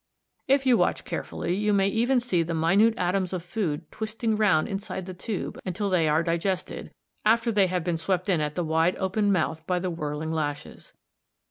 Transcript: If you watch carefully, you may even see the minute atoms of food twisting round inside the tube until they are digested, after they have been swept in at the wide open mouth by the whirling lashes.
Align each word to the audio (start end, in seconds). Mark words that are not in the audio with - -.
If 0.47 0.65
you 0.65 0.79
watch 0.79 1.05
carefully, 1.05 1.53
you 1.53 1.73
may 1.73 1.87
even 1.87 2.19
see 2.19 2.41
the 2.41 2.55
minute 2.55 2.95
atoms 2.97 3.33
of 3.33 3.43
food 3.43 3.83
twisting 3.91 4.35
round 4.35 4.67
inside 4.67 5.05
the 5.05 5.13
tube 5.13 5.59
until 5.63 5.91
they 5.91 6.07
are 6.09 6.23
digested, 6.23 6.89
after 7.23 7.51
they 7.51 7.67
have 7.67 7.83
been 7.83 7.97
swept 7.97 8.27
in 8.27 8.41
at 8.41 8.55
the 8.55 8.63
wide 8.63 8.95
open 8.97 9.31
mouth 9.31 9.67
by 9.67 9.77
the 9.77 9.91
whirling 9.91 10.31
lashes. 10.31 10.93